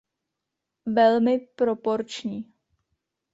Velmi 0.85 1.39
proporční! 1.39 2.53